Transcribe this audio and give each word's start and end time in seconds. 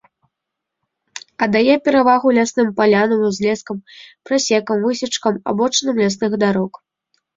Аддае 1.45 1.75
перавагу 1.87 2.27
лясным 2.37 2.69
палянам, 2.79 3.21
узлескам, 3.29 3.77
прасекам, 4.31 4.77
высечкам, 4.87 5.35
абочынам 5.53 5.95
лясных 6.05 6.33
дарог. 6.47 6.71